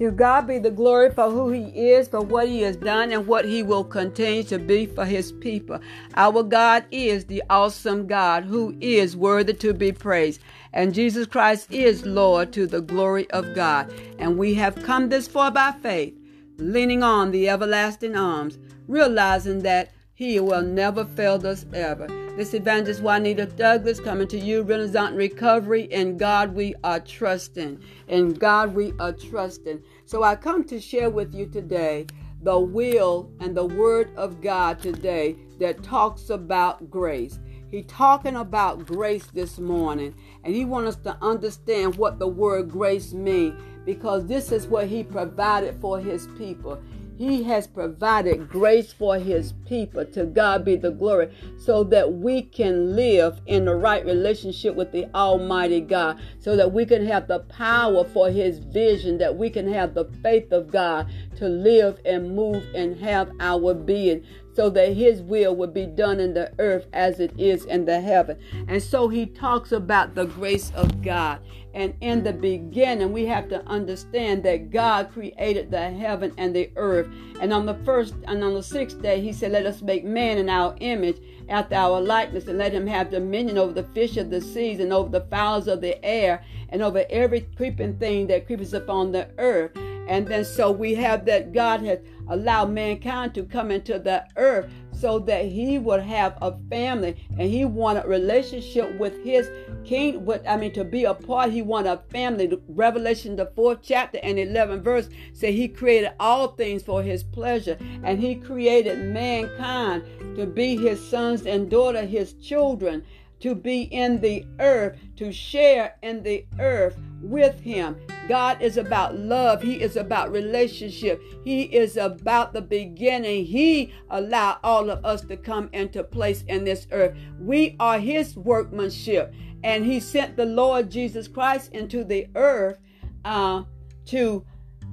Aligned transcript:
To 0.00 0.10
God 0.10 0.46
be 0.46 0.58
the 0.58 0.70
glory 0.70 1.10
for 1.10 1.30
who 1.30 1.50
He 1.50 1.64
is, 1.90 2.08
for 2.08 2.22
what 2.22 2.48
He 2.48 2.62
has 2.62 2.74
done, 2.74 3.12
and 3.12 3.26
what 3.26 3.44
He 3.44 3.62
will 3.62 3.84
continue 3.84 4.42
to 4.44 4.58
be 4.58 4.86
for 4.86 5.04
His 5.04 5.30
people. 5.30 5.78
Our 6.14 6.42
God 6.42 6.86
is 6.90 7.26
the 7.26 7.42
awesome 7.50 8.06
God 8.06 8.44
who 8.44 8.74
is 8.80 9.14
worthy 9.14 9.52
to 9.52 9.74
be 9.74 9.92
praised. 9.92 10.40
And 10.72 10.94
Jesus 10.94 11.26
Christ 11.26 11.70
is 11.70 12.06
Lord 12.06 12.50
to 12.54 12.66
the 12.66 12.80
glory 12.80 13.30
of 13.32 13.54
God. 13.54 13.92
And 14.18 14.38
we 14.38 14.54
have 14.54 14.82
come 14.84 15.10
this 15.10 15.28
far 15.28 15.50
by 15.50 15.72
faith, 15.82 16.14
leaning 16.56 17.02
on 17.02 17.30
the 17.30 17.50
everlasting 17.50 18.16
arms, 18.16 18.58
realizing 18.88 19.58
that 19.64 19.90
He 20.14 20.40
will 20.40 20.62
never 20.62 21.04
fail 21.04 21.46
us 21.46 21.66
ever. 21.74 22.06
This 22.40 22.54
evangelist 22.54 23.02
Juanita 23.02 23.44
Douglas 23.44 24.00
coming 24.00 24.26
to 24.28 24.38
you, 24.38 24.62
Renaissance 24.62 25.14
Recovery. 25.14 25.82
In 25.82 26.16
God 26.16 26.54
we 26.54 26.74
are 26.82 26.98
trusting. 26.98 27.82
In 28.08 28.32
God 28.32 28.74
we 28.74 28.94
are 28.98 29.12
trusting. 29.12 29.82
So 30.06 30.22
I 30.22 30.36
come 30.36 30.64
to 30.64 30.80
share 30.80 31.10
with 31.10 31.34
you 31.34 31.44
today 31.44 32.06
the 32.40 32.58
will 32.58 33.30
and 33.40 33.54
the 33.54 33.66
word 33.66 34.16
of 34.16 34.40
God 34.40 34.80
today 34.80 35.36
that 35.58 35.82
talks 35.82 36.30
about 36.30 36.88
grace. 36.90 37.38
He 37.70 37.82
talking 37.82 38.36
about 38.36 38.86
grace 38.86 39.26
this 39.26 39.58
morning, 39.58 40.14
and 40.42 40.54
he 40.54 40.64
wants 40.64 40.96
us 40.96 41.02
to 41.02 41.18
understand 41.20 41.96
what 41.96 42.18
the 42.18 42.28
word 42.28 42.70
grace 42.70 43.12
means 43.12 43.60
because 43.84 44.24
this 44.24 44.50
is 44.50 44.66
what 44.66 44.86
he 44.86 45.04
provided 45.04 45.78
for 45.78 46.00
his 46.00 46.26
people. 46.38 46.82
He 47.20 47.42
has 47.42 47.66
provided 47.66 48.48
grace 48.48 48.94
for 48.94 49.18
His 49.18 49.52
people. 49.68 50.06
To 50.06 50.24
God 50.24 50.64
be 50.64 50.76
the 50.76 50.90
glory, 50.90 51.30
so 51.58 51.84
that 51.84 52.14
we 52.14 52.40
can 52.40 52.96
live 52.96 53.42
in 53.44 53.66
the 53.66 53.74
right 53.74 54.02
relationship 54.06 54.74
with 54.74 54.90
the 54.90 55.06
Almighty 55.14 55.82
God, 55.82 56.18
so 56.38 56.56
that 56.56 56.72
we 56.72 56.86
can 56.86 57.04
have 57.06 57.28
the 57.28 57.40
power 57.40 58.04
for 58.04 58.30
His 58.30 58.58
vision, 58.58 59.18
that 59.18 59.36
we 59.36 59.50
can 59.50 59.70
have 59.70 59.92
the 59.92 60.06
faith 60.22 60.50
of 60.50 60.72
God 60.72 61.12
to 61.36 61.46
live 61.46 62.00
and 62.06 62.34
move 62.34 62.64
and 62.74 62.98
have 62.98 63.30
our 63.38 63.74
being 63.74 64.24
so 64.52 64.70
that 64.70 64.94
his 64.94 65.22
will 65.22 65.54
would 65.56 65.72
be 65.72 65.86
done 65.86 66.20
in 66.20 66.34
the 66.34 66.52
earth 66.58 66.86
as 66.92 67.20
it 67.20 67.32
is 67.38 67.64
in 67.64 67.84
the 67.84 68.00
heaven. 68.00 68.38
And 68.68 68.82
so 68.82 69.08
he 69.08 69.26
talks 69.26 69.72
about 69.72 70.14
the 70.14 70.26
grace 70.26 70.72
of 70.74 71.02
God. 71.02 71.40
And 71.72 71.94
in 72.00 72.24
the 72.24 72.32
beginning, 72.32 73.12
we 73.12 73.26
have 73.26 73.48
to 73.50 73.64
understand 73.66 74.42
that 74.42 74.70
God 74.70 75.12
created 75.12 75.70
the 75.70 75.90
heaven 75.90 76.32
and 76.36 76.54
the 76.54 76.70
earth. 76.74 77.08
And 77.40 77.52
on 77.52 77.64
the 77.64 77.78
first 77.84 78.14
and 78.26 78.42
on 78.42 78.54
the 78.54 78.62
sixth 78.62 79.00
day, 79.00 79.20
he 79.20 79.32
said, 79.32 79.52
Let 79.52 79.66
us 79.66 79.80
make 79.80 80.04
man 80.04 80.38
in 80.38 80.48
our 80.48 80.74
image, 80.80 81.18
after 81.48 81.76
our 81.76 82.00
likeness, 82.00 82.48
and 82.48 82.58
let 82.58 82.72
him 82.72 82.86
have 82.86 83.10
dominion 83.10 83.56
over 83.56 83.72
the 83.72 83.84
fish 83.94 84.16
of 84.16 84.30
the 84.30 84.40
seas, 84.40 84.80
and 84.80 84.92
over 84.92 85.10
the 85.10 85.26
fowls 85.26 85.68
of 85.68 85.80
the 85.80 86.04
air, 86.04 86.44
and 86.70 86.82
over 86.82 87.04
every 87.08 87.42
creeping 87.56 87.96
thing 87.98 88.26
that 88.26 88.46
creeps 88.46 88.72
upon 88.72 89.12
the 89.12 89.28
earth. 89.38 89.70
And 90.08 90.26
then 90.26 90.44
so 90.44 90.72
we 90.72 90.96
have 90.96 91.24
that 91.26 91.52
God 91.52 91.82
has 91.82 92.00
allowed 92.30 92.70
mankind 92.70 93.34
to 93.34 93.44
come 93.44 93.70
into 93.70 93.98
the 93.98 94.24
earth 94.36 94.72
so 94.92 95.18
that 95.18 95.46
he 95.46 95.78
would 95.78 96.02
have 96.02 96.36
a 96.42 96.56
family 96.68 97.16
and 97.38 97.48
he 97.48 97.64
wanted 97.64 98.04
relationship 98.06 98.98
with 98.98 99.22
his 99.24 99.48
king 99.84 100.24
with 100.24 100.42
I 100.46 100.56
mean 100.56 100.72
to 100.74 100.84
be 100.84 101.04
a 101.04 101.14
part 101.14 101.50
he 101.50 101.62
wanted 101.62 101.90
a 101.90 102.02
family. 102.10 102.50
Revelation 102.68 103.36
the 103.36 103.46
fourth 103.56 103.78
chapter 103.82 104.18
and 104.22 104.38
11 104.38 104.82
verse 104.82 105.08
say 105.32 105.52
he 105.52 105.68
created 105.68 106.12
all 106.20 106.48
things 106.48 106.82
for 106.82 107.02
his 107.02 107.22
pleasure 107.22 107.76
and 108.02 108.20
he 108.20 108.34
created 108.34 108.98
mankind 108.98 110.04
to 110.36 110.46
be 110.46 110.76
his 110.76 111.04
sons 111.08 111.46
and 111.46 111.70
daughter 111.70 112.04
his 112.04 112.34
children 112.34 113.04
to 113.40 113.54
be 113.54 113.82
in 113.82 114.20
the 114.20 114.44
earth 114.58 114.98
to 115.16 115.32
share 115.32 115.96
in 116.02 116.22
the 116.22 116.44
earth 116.58 116.98
with 117.20 117.60
him. 117.60 117.96
God 118.28 118.62
is 118.62 118.76
about 118.76 119.18
love. 119.18 119.62
He 119.62 119.80
is 119.80 119.96
about 119.96 120.32
relationship. 120.32 121.22
He 121.44 121.62
is 121.62 121.96
about 121.96 122.52
the 122.52 122.62
beginning. 122.62 123.44
He 123.44 123.92
allowed 124.10 124.58
all 124.62 124.90
of 124.90 125.04
us 125.04 125.22
to 125.22 125.36
come 125.36 125.68
into 125.72 126.04
place 126.04 126.44
in 126.48 126.64
this 126.64 126.86
earth. 126.92 127.16
We 127.38 127.76
are 127.80 127.98
his 127.98 128.36
workmanship. 128.36 129.34
And 129.62 129.84
he 129.84 130.00
sent 130.00 130.36
the 130.36 130.46
Lord 130.46 130.90
Jesus 130.90 131.28
Christ 131.28 131.72
into 131.72 132.04
the 132.04 132.26
earth 132.34 132.78
uh, 133.24 133.64
to, 134.06 134.44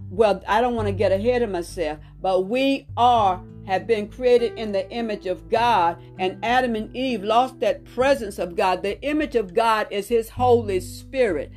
well, 0.09 0.41
I 0.47 0.61
don't 0.61 0.75
want 0.75 0.87
to 0.87 0.93
get 0.93 1.11
ahead 1.11 1.41
of 1.41 1.49
myself, 1.49 1.99
but 2.21 2.47
we 2.47 2.87
are 2.97 3.41
have 3.67 3.85
been 3.85 4.07
created 4.07 4.57
in 4.57 4.71
the 4.71 4.89
image 4.91 5.25
of 5.25 5.49
God, 5.49 5.97
and 6.17 6.43
Adam 6.43 6.73
and 6.75 6.95
Eve 6.95 7.21
lost 7.21 7.59
that 7.59 7.83
presence 7.83 8.39
of 8.39 8.55
God. 8.55 8.81
The 8.81 8.99
image 9.01 9.35
of 9.35 9.53
God 9.53 9.87
is 9.91 10.07
His 10.07 10.29
Holy 10.29 10.79
Spirit. 10.79 11.51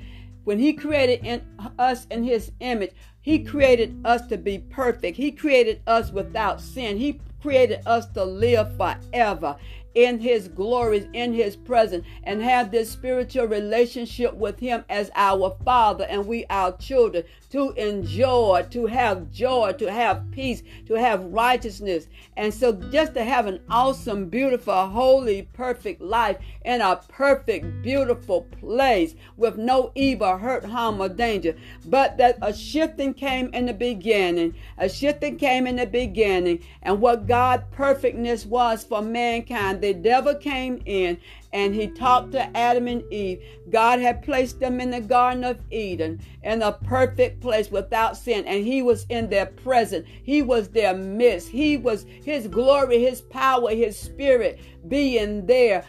When 0.44 0.58
He 0.58 0.72
created 0.72 1.24
in 1.24 1.42
us 1.78 2.06
in 2.10 2.24
His 2.24 2.52
image, 2.60 2.92
He 3.20 3.40
created 3.44 4.00
us 4.04 4.26
to 4.28 4.38
be 4.38 4.58
perfect. 4.58 5.16
He 5.16 5.32
created 5.32 5.82
us 5.86 6.10
without 6.10 6.60
sin. 6.60 6.96
He 6.96 7.20
created 7.40 7.80
us 7.86 8.06
to 8.10 8.24
live 8.24 8.76
forever 8.76 9.56
in 9.94 10.18
his 10.18 10.48
glories, 10.48 11.06
in 11.12 11.32
his 11.32 11.56
presence, 11.56 12.06
and 12.24 12.42
have 12.42 12.70
this 12.70 12.90
spiritual 12.90 13.46
relationship 13.46 14.34
with 14.34 14.60
him 14.60 14.84
as 14.88 15.10
our 15.14 15.56
father 15.64 16.04
and 16.08 16.26
we 16.26 16.44
our 16.50 16.76
children 16.76 17.24
to 17.50 17.72
enjoy, 17.72 18.64
to 18.70 18.86
have 18.86 19.30
joy, 19.30 19.72
to 19.72 19.90
have 19.90 20.30
peace, 20.30 20.62
to 20.86 20.94
have 20.94 21.24
righteousness. 21.24 22.06
And 22.36 22.54
so 22.54 22.72
just 22.72 23.14
to 23.14 23.24
have 23.24 23.46
an 23.46 23.60
awesome, 23.68 24.28
beautiful, 24.28 24.86
holy, 24.86 25.42
perfect 25.52 26.00
life 26.00 26.38
in 26.64 26.80
a 26.80 26.96
perfect, 27.08 27.82
beautiful 27.82 28.42
place 28.60 29.14
with 29.36 29.56
no 29.56 29.90
evil, 29.96 30.38
hurt, 30.38 30.64
harm, 30.64 31.00
or 31.00 31.08
danger. 31.08 31.56
But 31.84 32.18
that 32.18 32.38
a 32.40 32.54
shifting 32.54 33.14
came 33.14 33.50
in 33.52 33.66
the 33.66 33.74
beginning. 33.74 34.54
A 34.78 34.88
shifting 34.88 35.36
came 35.36 35.66
in 35.66 35.76
the 35.76 35.86
beginning. 35.86 36.60
And 36.82 37.00
what 37.00 37.26
God 37.26 37.64
perfectness 37.72 38.46
was 38.46 38.84
for 38.84 39.02
mankind, 39.02 39.79
the 39.80 39.94
devil 39.94 40.34
came 40.34 40.82
in 40.86 41.18
and 41.52 41.74
he 41.74 41.88
talked 41.88 42.32
to 42.32 42.56
Adam 42.56 42.86
and 42.86 43.02
Eve. 43.12 43.42
God 43.70 43.98
had 43.98 44.22
placed 44.22 44.60
them 44.60 44.80
in 44.80 44.90
the 44.90 45.00
Garden 45.00 45.44
of 45.44 45.60
Eden 45.70 46.20
in 46.42 46.62
a 46.62 46.72
perfect 46.72 47.40
place 47.40 47.70
without 47.70 48.16
sin, 48.16 48.44
and 48.46 48.64
he 48.64 48.82
was 48.82 49.06
in 49.08 49.28
their 49.28 49.46
presence. 49.46 50.06
He 50.22 50.42
was 50.42 50.68
their 50.68 50.94
midst. 50.94 51.48
He 51.48 51.76
was 51.76 52.06
his 52.24 52.46
glory, 52.46 53.02
his 53.02 53.20
power, 53.20 53.70
his 53.70 53.98
spirit 53.98 54.60
being 54.88 55.46
there. 55.46 55.84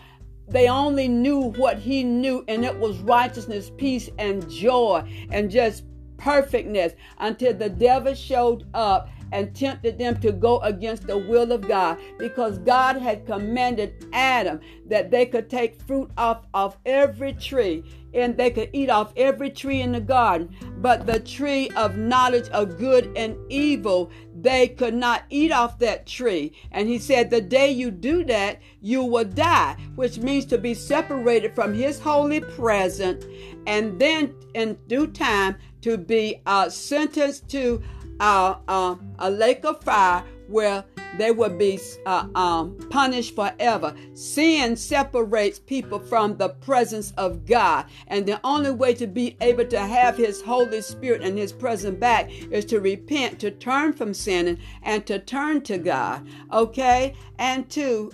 They 0.47 0.67
only 0.67 1.07
knew 1.07 1.51
what 1.51 1.77
he 1.77 2.03
knew, 2.03 2.43
and 2.47 2.65
it 2.65 2.77
was 2.77 2.97
righteousness, 2.99 3.71
peace, 3.77 4.09
and 4.17 4.49
joy, 4.49 5.09
and 5.31 5.49
just 5.49 5.85
perfectness 6.21 6.93
until 7.17 7.53
the 7.53 7.69
devil 7.69 8.13
showed 8.13 8.65
up 8.73 9.09
and 9.31 9.55
tempted 9.55 9.97
them 9.97 10.19
to 10.19 10.31
go 10.31 10.59
against 10.59 11.07
the 11.07 11.17
will 11.17 11.51
of 11.51 11.67
God 11.67 11.97
because 12.17 12.57
God 12.59 12.97
had 12.97 13.25
commanded 13.25 14.05
Adam 14.11 14.59
that 14.87 15.09
they 15.09 15.25
could 15.25 15.49
take 15.49 15.81
fruit 15.81 16.11
off 16.17 16.45
of 16.53 16.77
every 16.85 17.33
tree 17.33 17.83
and 18.13 18.35
they 18.35 18.51
could 18.51 18.69
eat 18.73 18.89
off 18.89 19.13
every 19.15 19.49
tree 19.49 19.79
in 19.79 19.93
the 19.93 20.01
garden. 20.01 20.53
But 20.79 21.05
the 21.05 21.21
tree 21.21 21.69
of 21.77 21.95
knowledge 21.95 22.49
of 22.49 22.77
good 22.77 23.13
and 23.15 23.37
evil, 23.49 24.11
they 24.35 24.67
could 24.67 24.93
not 24.93 25.23
eat 25.29 25.53
off 25.53 25.79
that 25.79 26.07
tree. 26.07 26.51
And 26.73 26.89
he 26.89 26.99
said, 26.99 27.29
The 27.29 27.39
day 27.39 27.71
you 27.71 27.89
do 27.89 28.25
that, 28.25 28.59
you 28.81 29.05
will 29.05 29.23
die, 29.23 29.77
which 29.95 30.17
means 30.17 30.45
to 30.47 30.57
be 30.57 30.73
separated 30.73 31.55
from 31.55 31.73
his 31.73 31.99
holy 31.99 32.41
presence 32.41 33.23
and 33.67 33.99
then 33.99 34.33
in 34.53 34.77
due 34.87 35.07
time 35.07 35.55
to 35.81 35.97
be 35.97 36.41
uh, 36.45 36.69
sentenced 36.69 37.49
to 37.49 37.81
uh, 38.19 38.55
uh, 38.67 38.95
a 39.19 39.29
lake 39.29 39.65
of 39.65 39.83
fire 39.83 40.23
where 40.47 40.83
they 41.17 41.31
will 41.31 41.49
be 41.49 41.79
uh, 42.05 42.27
um, 42.35 42.77
punished 42.89 43.35
forever. 43.35 43.93
Sin 44.13 44.75
separates 44.75 45.59
people 45.59 45.99
from 45.99 46.37
the 46.37 46.49
presence 46.49 47.11
of 47.17 47.45
God. 47.45 47.85
And 48.07 48.25
the 48.25 48.39
only 48.43 48.71
way 48.71 48.93
to 48.95 49.07
be 49.07 49.35
able 49.41 49.65
to 49.65 49.79
have 49.79 50.17
His 50.17 50.41
Holy 50.41 50.81
Spirit 50.81 51.21
and 51.21 51.37
His 51.37 51.51
presence 51.51 51.99
back 51.99 52.31
is 52.51 52.65
to 52.65 52.79
repent, 52.79 53.39
to 53.39 53.51
turn 53.51 53.93
from 53.93 54.13
sinning, 54.13 54.59
and 54.83 55.05
to 55.07 55.19
turn 55.19 55.61
to 55.61 55.77
God. 55.77 56.27
Okay? 56.51 57.15
And 57.37 57.69
to 57.71 58.11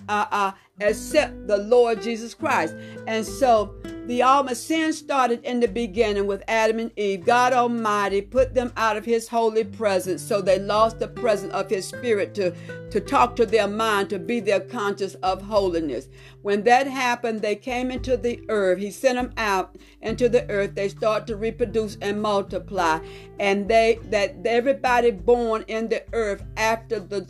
uh, 0.80 0.92
the 1.46 1.64
Lord 1.68 2.02
Jesus 2.02 2.34
Christ. 2.34 2.74
And 3.06 3.24
so 3.24 3.74
the 4.06 4.22
all 4.22 4.42
my 4.42 4.54
sin 4.54 4.94
started 4.94 5.44
in 5.44 5.60
the 5.60 5.68
beginning 5.68 6.26
with 6.26 6.42
Adam 6.48 6.78
and 6.78 6.92
Eve. 6.96 7.26
God 7.26 7.52
Almighty 7.52 8.22
put 8.22 8.54
them 8.54 8.72
out 8.76 8.96
of 8.96 9.04
his 9.04 9.28
holy 9.28 9.64
presence, 9.64 10.22
so 10.22 10.40
they 10.40 10.58
lost 10.58 10.98
the 10.98 11.08
presence 11.08 11.52
of 11.52 11.68
his 11.68 11.86
spirit 11.86 12.34
to, 12.36 12.54
to 12.90 13.00
talk 13.00 13.36
to 13.36 13.44
their 13.44 13.68
mind, 13.68 14.08
to 14.08 14.18
be 14.18 14.40
their 14.40 14.60
conscious 14.60 15.14
of 15.16 15.42
holiness. 15.42 16.08
When 16.40 16.62
that 16.64 16.86
happened, 16.86 17.42
they 17.42 17.56
came 17.56 17.90
into 17.90 18.16
the 18.16 18.40
earth. 18.48 18.78
He 18.78 18.90
sent 18.90 19.16
them 19.16 19.34
out 19.36 19.76
into 20.00 20.28
the 20.28 20.48
earth. 20.48 20.74
They 20.74 20.88
start 20.88 21.26
to 21.26 21.36
reproduce 21.36 21.98
and 22.00 22.22
multiply. 22.22 23.00
And 23.38 23.68
they 23.68 23.98
that 24.04 24.36
everybody 24.46 25.10
born 25.10 25.64
in 25.68 25.90
the 25.90 26.04
earth 26.14 26.42
after 26.56 26.98
the 26.98 27.28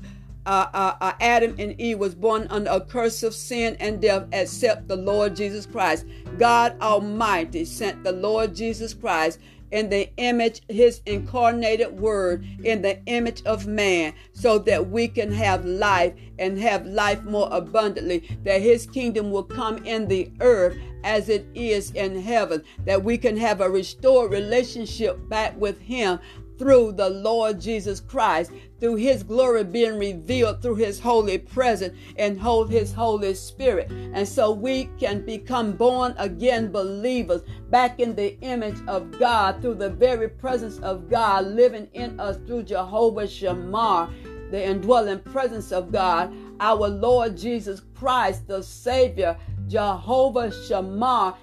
uh, 0.48 0.70
uh, 0.72 0.96
uh, 1.02 1.12
Adam 1.20 1.54
and 1.58 1.78
Eve 1.78 1.98
was 1.98 2.14
born 2.14 2.46
under 2.48 2.70
a 2.70 2.80
curse 2.80 3.22
of 3.22 3.34
sin 3.34 3.76
and 3.80 4.00
death 4.00 4.26
except 4.32 4.88
the 4.88 4.96
Lord 4.96 5.36
Jesus 5.36 5.66
Christ. 5.66 6.06
God 6.38 6.74
Almighty 6.80 7.66
sent 7.66 8.02
the 8.02 8.12
Lord 8.12 8.54
Jesus 8.54 8.94
Christ 8.94 9.40
in 9.72 9.90
the 9.90 10.10
image, 10.16 10.62
his 10.70 11.02
incarnated 11.04 12.00
word, 12.00 12.46
in 12.64 12.80
the 12.80 13.04
image 13.04 13.42
of 13.44 13.66
man, 13.66 14.14
so 14.32 14.58
that 14.60 14.88
we 14.88 15.06
can 15.06 15.30
have 15.30 15.66
life 15.66 16.14
and 16.38 16.58
have 16.58 16.86
life 16.86 17.22
more 17.24 17.50
abundantly, 17.52 18.38
that 18.44 18.62
his 18.62 18.86
kingdom 18.86 19.30
will 19.30 19.42
come 19.42 19.76
in 19.84 20.08
the 20.08 20.32
earth 20.40 20.78
as 21.04 21.28
it 21.28 21.46
is 21.54 21.90
in 21.90 22.18
heaven, 22.18 22.64
that 22.86 23.04
we 23.04 23.18
can 23.18 23.36
have 23.36 23.60
a 23.60 23.68
restored 23.68 24.32
relationship 24.32 25.28
back 25.28 25.54
with 25.60 25.78
him 25.78 26.18
through 26.58 26.92
the 26.92 27.08
Lord 27.08 27.60
Jesus 27.60 28.00
Christ, 28.00 28.52
through 28.80 28.96
his 28.96 29.22
glory 29.22 29.64
being 29.64 29.98
revealed 29.98 30.60
through 30.60 30.76
his 30.76 31.00
holy 31.00 31.38
presence 31.38 31.96
and 32.16 32.38
hold 32.38 32.70
his 32.70 32.92
Holy 32.92 33.34
Spirit. 33.34 33.90
And 33.90 34.26
so 34.26 34.52
we 34.52 34.90
can 34.98 35.24
become 35.24 35.72
born 35.72 36.14
again 36.18 36.70
believers 36.70 37.42
back 37.70 38.00
in 38.00 38.14
the 38.14 38.38
image 38.40 38.78
of 38.86 39.18
God 39.18 39.60
through 39.60 39.76
the 39.76 39.90
very 39.90 40.28
presence 40.28 40.78
of 40.80 41.08
God 41.08 41.46
living 41.46 41.88
in 41.94 42.18
us 42.18 42.38
through 42.46 42.64
Jehovah 42.64 43.26
Shammah, 43.26 44.10
the 44.50 44.64
indwelling 44.64 45.20
presence 45.20 45.72
of 45.72 45.92
God, 45.92 46.34
our 46.60 46.88
Lord 46.88 47.36
Jesus 47.36 47.82
Christ, 47.94 48.46
the 48.48 48.62
Savior, 48.62 49.36
Jehovah 49.68 50.50
Shammah 50.50 51.36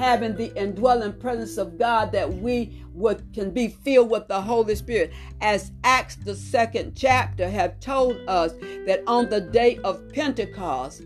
having 0.00 0.34
the 0.34 0.50
indwelling 0.58 1.12
presence 1.12 1.58
of 1.58 1.78
God 1.78 2.10
that 2.10 2.32
we 2.32 2.82
would 2.94 3.22
can 3.34 3.50
be 3.50 3.68
filled 3.68 4.08
with 4.08 4.26
the 4.28 4.40
Holy 4.40 4.74
Spirit. 4.74 5.12
As 5.42 5.72
Acts 5.84 6.16
the 6.16 6.34
second 6.34 6.96
chapter 6.96 7.46
have 7.50 7.78
told 7.80 8.16
us 8.26 8.52
that 8.86 9.02
on 9.06 9.28
the 9.28 9.42
day 9.42 9.76
of 9.84 10.10
Pentecost, 10.10 11.02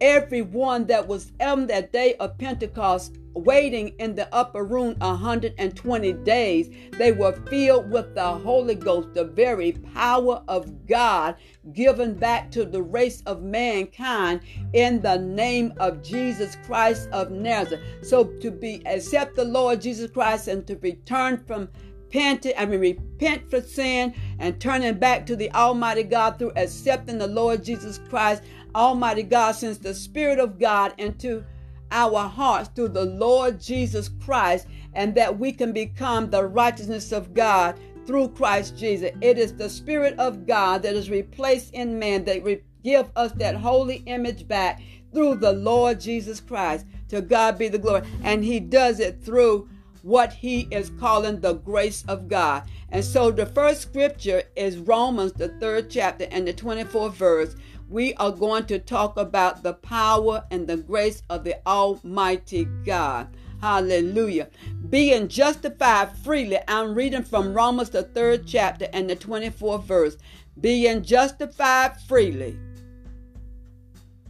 everyone 0.00 0.86
that 0.86 1.06
was 1.06 1.32
on 1.38 1.66
that 1.66 1.92
day 1.92 2.14
of 2.14 2.38
Pentecost 2.38 3.18
waiting 3.34 3.88
in 3.98 4.14
the 4.14 4.32
upper 4.34 4.64
room 4.64 4.94
120 4.98 6.12
days, 6.24 6.70
they 6.92 7.12
were 7.12 7.32
filled 7.48 7.90
with 7.90 8.14
the 8.14 8.32
Holy 8.32 8.74
Ghost, 8.74 9.14
the 9.14 9.24
very 9.24 9.72
power 9.72 10.42
of 10.48 10.86
God 10.86 11.36
given 11.72 12.14
back 12.14 12.50
to 12.52 12.64
the 12.64 12.82
race 12.82 13.22
of 13.26 13.42
mankind 13.42 14.40
in 14.72 15.00
the 15.00 15.18
name 15.18 15.72
of 15.78 16.02
Jesus 16.02 16.56
Christ 16.64 17.08
of 17.10 17.30
Nazareth. 17.30 17.82
So 18.02 18.24
to 18.24 18.50
be 18.50 18.82
accept 18.86 19.36
the 19.36 19.44
Lord 19.44 19.80
Jesus 19.80 20.10
Christ 20.10 20.48
and 20.48 20.66
to 20.66 20.76
return 20.76 21.44
from 21.46 21.68
repent, 22.14 22.46
I 22.56 22.66
mean, 22.66 22.80
repent 22.80 23.50
for 23.50 23.60
sin 23.60 24.14
and 24.38 24.60
turning 24.60 24.94
back 24.94 25.26
to 25.26 25.36
the 25.36 25.50
Almighty 25.52 26.04
God 26.04 26.38
through 26.38 26.52
accepting 26.56 27.18
the 27.18 27.26
Lord 27.26 27.64
Jesus 27.64 27.98
Christ. 28.08 28.42
Almighty 28.74 29.22
God 29.22 29.52
sends 29.52 29.78
the 29.78 29.94
Spirit 29.94 30.38
of 30.38 30.58
God 30.58 30.94
into 30.98 31.44
our 31.90 32.28
hearts 32.28 32.70
through 32.74 32.88
the 32.88 33.04
Lord 33.04 33.60
Jesus 33.60 34.08
Christ, 34.08 34.66
and 34.94 35.14
that 35.14 35.38
we 35.38 35.52
can 35.52 35.72
become 35.72 36.30
the 36.30 36.44
righteousness 36.44 37.12
of 37.12 37.34
God 37.34 37.78
through 38.06 38.28
Christ 38.28 38.76
Jesus. 38.76 39.10
It 39.20 39.38
is 39.38 39.54
the 39.54 39.68
Spirit 39.68 40.18
of 40.18 40.46
God 40.46 40.82
that 40.82 40.94
is 40.94 41.10
replaced 41.10 41.72
in 41.74 41.98
man 41.98 42.24
that 42.24 42.44
re- 42.44 42.62
give 42.82 43.10
us 43.16 43.32
that 43.32 43.56
holy 43.56 44.02
image 44.06 44.46
back 44.46 44.80
through 45.12 45.36
the 45.36 45.52
Lord 45.52 46.00
Jesus 46.00 46.40
Christ. 46.40 46.86
To 47.08 47.20
God 47.20 47.58
be 47.58 47.68
the 47.68 47.78
glory. 47.78 48.02
And 48.22 48.44
He 48.44 48.60
does 48.60 49.00
it 49.00 49.22
through 49.22 49.68
what 50.02 50.32
He 50.32 50.68
is 50.70 50.90
calling 51.00 51.40
the 51.40 51.54
grace 51.54 52.04
of 52.08 52.28
God. 52.28 52.64
And 52.90 53.04
so 53.04 53.30
the 53.30 53.46
first 53.46 53.82
scripture 53.82 54.42
is 54.54 54.78
Romans, 54.78 55.32
the 55.32 55.48
third 55.60 55.90
chapter, 55.90 56.26
and 56.30 56.46
the 56.46 56.52
24th 56.52 57.14
verse 57.14 57.56
we 57.94 58.12
are 58.14 58.32
going 58.32 58.66
to 58.66 58.76
talk 58.76 59.16
about 59.16 59.62
the 59.62 59.72
power 59.72 60.44
and 60.50 60.66
the 60.66 60.76
grace 60.76 61.22
of 61.30 61.44
the 61.44 61.56
Almighty 61.64 62.64
God. 62.84 63.28
Hallelujah. 63.60 64.48
Being 64.90 65.28
justified 65.28 66.10
freely. 66.18 66.58
I'm 66.66 66.92
reading 66.92 67.22
from 67.22 67.54
Romans, 67.54 67.90
the 67.90 68.02
third 68.02 68.48
chapter 68.48 68.88
and 68.92 69.08
the 69.08 69.14
24th 69.14 69.84
verse. 69.84 70.16
Being 70.60 71.04
justified 71.04 72.00
freely 72.00 72.58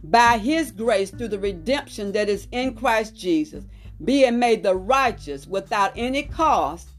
by 0.03 0.37
his 0.37 0.71
grace 0.71 1.09
through 1.09 1.29
the 1.29 1.39
redemption 1.39 2.11
that 2.11 2.29
is 2.29 2.47
in 2.51 2.75
Christ 2.75 3.15
Jesus, 3.15 3.65
being 4.03 4.37
made 4.37 4.61
the 4.61 4.75
righteous 4.75 5.47
without 5.47 5.91
any 5.95 6.21
cost 6.21 6.89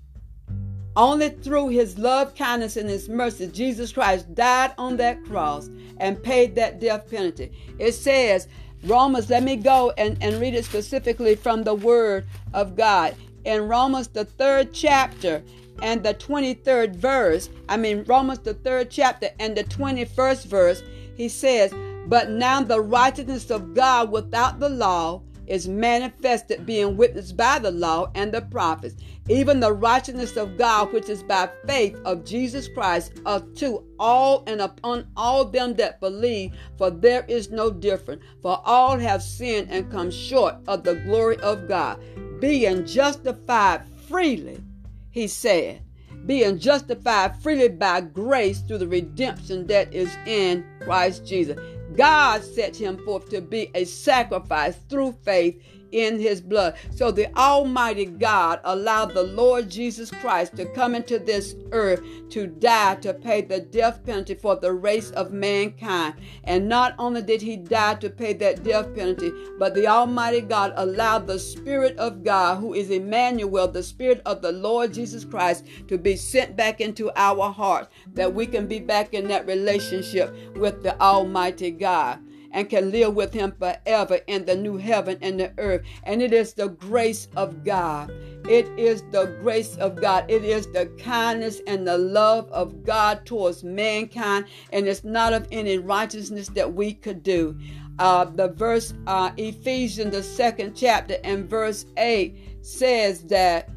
only 0.97 1.29
through 1.29 1.69
his 1.69 1.99
love, 1.99 2.35
kindness, 2.35 2.77
and 2.77 2.89
his 2.89 3.09
mercy, 3.09 3.47
Jesus 3.49 3.93
Christ 3.93 4.35
died 4.35 4.73
on 4.79 4.97
that 4.97 5.23
cross 5.25 5.69
and 5.99 6.23
paid 6.23 6.55
that 6.55 6.81
death 6.81 7.11
penalty. 7.11 7.53
It 7.79 7.93
says, 7.93 8.49
Romans, 8.85 9.29
let 9.29 9.43
me 9.43 9.57
go 9.57 9.93
and, 9.99 10.17
and 10.23 10.41
read 10.41 10.55
it 10.55 10.65
specifically 10.65 11.35
from 11.35 11.65
the 11.65 11.75
Word 11.75 12.27
of 12.55 12.77
God. 12.77 13.15
In 13.45 13.69
Romans, 13.69 14.09
the 14.09 14.25
third 14.25 14.73
chapter 14.73 15.43
and 15.83 16.03
the 16.03 16.15
23rd 16.15 16.97
verse, 16.97 17.51
I 17.69 17.77
mean, 17.77 18.05
Romans, 18.05 18.39
the 18.39 18.55
third 18.55 18.91
chapter 18.91 19.29
and 19.39 19.57
the 19.57 19.65
21st 19.65 20.47
verse, 20.47 20.83
he 21.15 21.29
says, 21.29 21.73
But 22.07 22.31
now 22.31 22.63
the 22.63 22.81
righteousness 22.81 23.51
of 23.51 23.75
God 23.75 24.11
without 24.11 24.61
the 24.61 24.69
law 24.69 25.23
is 25.47 25.69
manifested, 25.69 26.67
being 26.67 26.97
witnessed 26.97 27.37
by 27.37 27.59
the 27.59 27.71
law 27.71 28.11
and 28.15 28.33
the 28.33 28.43
prophets, 28.43 28.97
even 29.29 29.61
the 29.61 29.73
righteousness 29.73 30.37
of 30.37 30.57
God, 30.57 30.93
which 30.93 31.09
is 31.09 31.23
by 31.23 31.49
faith 31.67 31.99
of 32.05 32.25
Jesus 32.25 32.69
Christ, 32.69 33.13
of 33.25 33.55
to 33.57 33.85
all 33.99 34.45
and 34.47 34.61
upon 34.61 35.07
all 35.17 35.45
them 35.45 35.75
that 35.75 36.01
believe, 36.01 36.53
for 36.77 36.91
there 36.91 37.25
is 37.29 37.51
no 37.51 37.71
difference. 37.71 38.23
For 38.43 38.61
all 38.65 38.99
have 38.99 39.23
sinned 39.23 39.69
and 39.71 39.91
come 39.91 40.11
short 40.11 40.57
of 40.67 40.85
the 40.85 40.97
glory 40.97 41.39
of 41.39 41.69
God, 41.69 42.01
being 42.41 42.85
justified 42.85 43.83
freely, 44.09 44.63
he 45.11 45.27
said, 45.27 45.83
being 46.27 46.59
justified 46.59 47.37
freely 47.37 47.69
by 47.69 48.01
grace 48.01 48.61
through 48.61 48.79
the 48.79 48.89
redemption 48.89 49.67
that 49.69 49.93
is 49.95 50.17
in 50.27 50.65
Christ 50.81 51.25
Jesus. 51.25 51.59
God 51.97 52.45
set 52.45 52.77
him 52.77 52.99
forth 53.05 53.31
to 53.31 53.41
be 53.41 53.71
a 53.75 53.85
sacrifice 53.85 54.77
through 54.89 55.13
faith 55.25 55.63
in 55.97 56.21
his 56.21 56.43
blood. 56.43 56.75
So 56.95 57.11
the 57.11 57.35
Almighty 57.39 58.05
God 58.05 58.61
allowed 58.65 59.15
the 59.15 59.23
Lord 59.23 59.71
Jesus 59.71 60.11
Christ 60.11 60.55
to 60.57 60.67
come 60.67 60.95
into 60.95 61.19
this 61.19 61.55
earth 61.73 62.03
to 62.31 62.47
die 62.47 62.97
to 62.97 63.15
pay 63.15 63.41
the 63.41 63.61
death 63.61 64.05
penalty 64.05 64.35
for 64.35 64.57
the 64.57 64.75
race 64.75 65.11
of 65.13 65.33
mankind. 65.33 66.17
And 66.45 66.69
not 66.69 66.95
only 66.99 67.23
did 67.23 67.41
he 67.41 67.57
die 67.57 67.95
to 67.95 68.11
pay 68.11 68.35
that 68.35 68.63
death 68.63 68.95
penalty, 68.95 69.33
but 69.59 69.75
the 69.75 69.87
Almighty 69.87 70.43
God 70.43 70.75
allowed 70.77 71.27
the 71.27 71.39
Spirit 71.39 71.97
of 71.97 72.23
God, 72.23 72.57
who 72.57 72.75
is 72.75 72.91
Emmanuel, 72.91 73.67
the 73.67 73.83
Spirit 73.83 74.21
of 74.27 74.43
the 74.43 74.53
Lord 74.53 74.93
Jesus 74.93 75.25
Christ, 75.25 75.65
to 75.89 75.97
be 75.97 76.15
sent 76.15 76.57
back 76.57 76.83
into 76.83 77.11
our 77.17 77.51
hearts, 77.51 77.89
that 78.13 78.35
we 78.35 78.45
can 78.47 78.67
be 78.67 78.81
back 78.81 79.15
in 79.15 79.29
that 79.29 79.47
relationship 79.47 80.35
with 80.57 80.83
the 80.83 81.01
Almighty 81.01 81.71
God 81.71 82.19
and 82.53 82.71
can 82.71 82.91
live 82.91 83.15
with 83.15 83.33
him 83.33 83.53
forever 83.59 84.21
in 84.27 84.45
the 84.45 84.55
new 84.55 84.77
heaven 84.77 85.19
and 85.21 85.39
the 85.39 85.53
earth. 85.59 85.83
And 86.05 86.23
it 86.23 86.33
is 86.33 86.55
the 86.55 86.69
grace 86.69 87.29
of 87.37 87.65
God. 87.65 88.11
It 88.49 88.69
is 88.79 89.03
the 89.11 89.37
grace 89.43 89.77
of 89.77 90.01
God. 90.01 90.25
It 90.29 90.45
is 90.45 90.67
the 90.73 90.87
kindness 90.99 91.61
and 91.67 91.87
the 91.87 91.99
love 91.99 92.51
of 92.51 92.85
God 92.85 93.27
towards 93.27 93.65
mankind. 93.65 94.47
And 94.73 94.87
it's 94.87 95.05
not 95.05 95.33
of 95.33 95.49
any 95.51 95.79
righteousness 95.79 96.49
that 96.51 96.75
we 96.75 96.95
could 96.95 97.23
do. 97.23 97.59
Uh, 97.99 98.27
the 98.27 98.49
verse, 98.49 98.93
uh, 99.07 99.31
Ephesians, 99.37 100.13
the 100.13 100.23
second 100.23 100.75
chapter, 100.75 101.17
and 101.25 101.49
verse 101.49 101.87
8 101.97 102.37
says 102.61 103.23
that, 103.25 103.71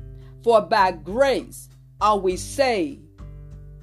For 0.43 0.61
by 0.61 0.91
grace 0.91 1.69
are 2.01 2.17
we 2.17 2.35
saved 2.35 3.03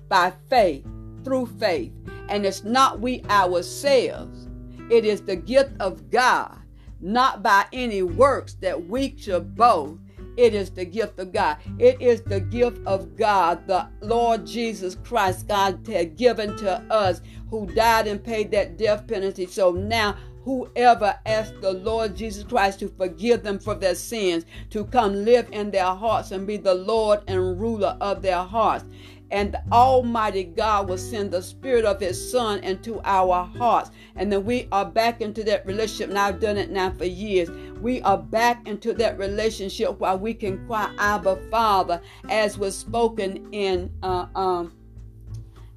by 0.09 0.33
faith, 0.49 0.85
through 1.25 1.47
faith. 1.47 1.93
And 2.29 2.45
it's 2.45 2.65
not 2.65 3.01
we 3.01 3.23
ourselves 3.25 4.46
it 4.91 5.05
is 5.05 5.21
the 5.23 5.37
gift 5.37 5.73
of 5.81 6.11
God, 6.11 6.57
not 7.01 7.43
by 7.43 7.67
any 7.73 8.03
works 8.03 8.55
that 8.55 8.89
we 8.89 9.17
should 9.19 9.57
boast. 9.57 10.01
It 10.37 10.55
is 10.55 10.71
the 10.71 10.85
gift 10.85 11.19
of 11.19 11.33
God. 11.33 11.57
It 11.79 12.01
is 12.01 12.23
the 12.23 12.41
gift 12.41 12.79
of 12.87 13.17
God, 13.17 13.67
the 13.67 13.89
Lord 14.03 14.47
Jesus 14.47 14.97
Christ, 15.03 15.49
God 15.49 15.87
had 15.89 16.17
given 16.17 16.57
to 16.59 16.73
us, 16.91 17.23
who 17.51 17.67
died 17.75 18.07
and 18.07 18.23
paid 18.23 18.51
that 18.51 18.77
death 18.77 19.07
penalty. 19.07 19.47
So 19.47 19.73
now, 19.73 20.17
whoever 20.45 21.19
asks 21.25 21.57
the 21.61 21.73
Lord 21.73 22.15
Jesus 22.15 22.45
Christ 22.45 22.81
to 22.81 22.89
forgive 22.89 23.43
them 23.43 23.59
for 23.59 23.75
their 23.75 23.95
sins, 23.95 24.45
to 24.71 24.85
come 24.85 25.25
live 25.25 25.49
in 25.53 25.71
their 25.71 25.87
hearts 25.87 26.31
and 26.31 26.47
be 26.47 26.59
the 26.59 26.75
Lord 26.75 27.21
and 27.27 27.59
ruler 27.59 27.97
of 28.01 28.21
their 28.21 28.43
hearts 28.43 28.85
and 29.31 29.53
the 29.53 29.63
Almighty 29.73 30.45
God 30.45 30.89
will 30.89 30.99
send 30.99 31.31
the 31.31 31.43
Spirit 31.43 31.85
of 31.85 32.01
His 32.01 32.31
Son 32.31 32.61
into 32.61 33.01
our 33.05 33.45
hearts. 33.45 33.91
And 34.15 34.33
then 34.33 34.45
we 34.45 34.69
are 34.71 34.85
back 34.85 35.21
into 35.21 35.43
that 35.45 35.67
relationship. 35.67 36.11
And 36.11 36.19
I've 36.19 36.41
done 36.41 36.57
it 36.57 36.71
now 36.71 36.91
for 36.93 37.05
years. 37.05 37.51
We 37.81 38.01
are 38.03 38.19
back 38.19 38.67
into 38.67 38.93
that 38.95 39.19
relationship 39.19 39.99
where 39.99 40.17
we 40.17 40.35
can 40.35 40.65
cry, 40.67 40.95
Abba, 40.99 41.37
Father, 41.51 42.01
as 42.29 42.57
was 42.57 42.77
spoken 42.77 43.49
in, 43.53 43.91
uh, 44.03 44.27
um, 44.35 44.73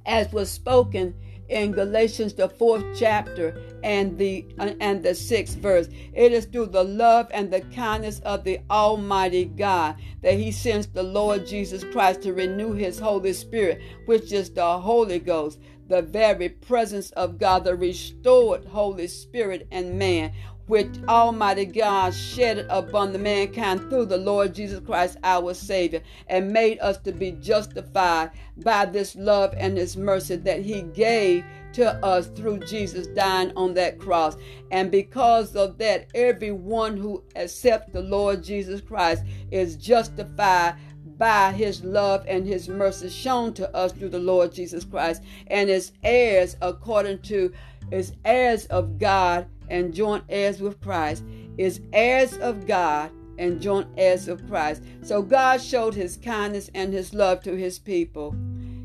as 0.06 0.32
was 0.32 0.50
spoken 0.50 1.14
in 1.50 1.72
Galatians 1.72 2.34
the 2.34 2.48
fourth 2.48 2.84
chapter 2.96 3.60
and 3.82 4.16
the 4.16 4.46
uh, 4.58 4.72
and 4.80 5.02
the 5.02 5.14
sixth 5.14 5.56
verse. 5.56 5.88
It 6.14 6.32
is 6.32 6.46
through 6.46 6.66
the 6.66 6.84
love 6.84 7.28
and 7.32 7.50
the 7.50 7.60
kindness 7.60 8.20
of 8.20 8.44
the 8.44 8.60
Almighty 8.70 9.46
God 9.46 9.96
that 10.22 10.34
He 10.34 10.52
sends 10.52 10.86
the 10.86 11.02
Lord 11.02 11.46
Jesus 11.46 11.84
Christ 11.84 12.22
to 12.22 12.32
renew 12.32 12.72
His 12.72 12.98
Holy 12.98 13.32
Spirit, 13.32 13.82
which 14.06 14.32
is 14.32 14.50
the 14.50 14.78
Holy 14.78 15.18
Ghost, 15.18 15.58
the 15.88 16.02
very 16.02 16.48
presence 16.48 17.10
of 17.12 17.38
God, 17.38 17.64
the 17.64 17.74
restored 17.74 18.64
Holy 18.64 19.08
Spirit 19.08 19.66
and 19.70 19.98
man, 19.98 20.32
which 20.70 21.02
Almighty 21.08 21.64
God 21.64 22.14
shed 22.14 22.64
upon 22.70 23.12
the 23.12 23.18
mankind 23.18 23.90
through 23.90 24.06
the 24.06 24.16
Lord 24.16 24.54
Jesus 24.54 24.78
Christ, 24.78 25.18
our 25.24 25.52
Savior, 25.52 26.00
and 26.28 26.52
made 26.52 26.78
us 26.78 26.96
to 26.98 27.10
be 27.10 27.32
justified 27.32 28.30
by 28.56 28.84
this 28.84 29.16
love 29.16 29.52
and 29.58 29.76
this 29.76 29.96
mercy 29.96 30.36
that 30.36 30.62
He 30.62 30.82
gave 30.82 31.44
to 31.72 31.92
us 32.04 32.28
through 32.28 32.60
Jesus 32.60 33.08
dying 33.08 33.52
on 33.56 33.74
that 33.74 33.98
cross. 33.98 34.36
And 34.70 34.92
because 34.92 35.56
of 35.56 35.76
that, 35.78 36.06
everyone 36.14 36.96
who 36.96 37.24
accepts 37.34 37.92
the 37.92 38.02
Lord 38.02 38.44
Jesus 38.44 38.80
Christ 38.80 39.24
is 39.50 39.74
justified 39.74 40.76
by 41.20 41.52
his 41.52 41.84
love 41.84 42.24
and 42.26 42.46
his 42.46 42.68
mercy 42.68 43.10
shown 43.10 43.52
to 43.52 43.76
us 43.76 43.92
through 43.92 44.08
the 44.08 44.18
Lord 44.18 44.52
Jesus 44.52 44.84
Christ 44.84 45.22
and 45.48 45.68
is 45.68 45.92
heirs 46.02 46.56
according 46.62 47.18
to 47.22 47.52
is 47.90 48.12
heirs 48.24 48.66
of 48.66 48.98
God 48.98 49.46
and 49.68 49.94
joint 49.94 50.24
heirs 50.28 50.60
with 50.60 50.80
Christ, 50.80 51.24
is 51.58 51.80
heirs 51.92 52.36
of 52.38 52.66
God 52.66 53.10
and 53.38 53.60
joint 53.60 53.88
heirs 53.96 54.28
of 54.28 54.46
Christ. 54.46 54.82
So 55.02 55.22
God 55.22 55.60
showed 55.60 55.94
his 55.94 56.16
kindness 56.16 56.70
and 56.74 56.92
his 56.92 57.14
love 57.14 57.42
to 57.42 57.56
his 57.56 57.78
people. 57.78 58.34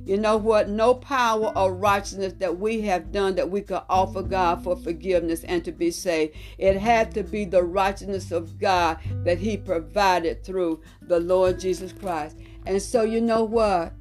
You 0.05 0.17
know 0.17 0.37
what? 0.37 0.69
No 0.69 0.93
power 0.93 1.51
or 1.57 1.73
righteousness 1.73 2.33
that 2.37 2.59
we 2.59 2.81
have 2.81 3.11
done 3.11 3.35
that 3.35 3.49
we 3.49 3.61
could 3.61 3.81
offer 3.89 4.21
God 4.21 4.63
for 4.63 4.75
forgiveness 4.75 5.43
and 5.43 5.65
to 5.65 5.71
be 5.71 5.89
saved. 5.89 6.35
It 6.59 6.77
had 6.77 7.11
to 7.15 7.23
be 7.23 7.43
the 7.43 7.63
righteousness 7.63 8.31
of 8.31 8.59
God 8.59 8.99
that 9.23 9.39
He 9.39 9.57
provided 9.57 10.43
through 10.43 10.81
the 11.01 11.19
Lord 11.19 11.59
Jesus 11.59 11.91
Christ. 11.91 12.37
And 12.67 12.79
so, 12.79 13.01
you 13.01 13.19
know 13.19 13.43
what? 13.43 13.93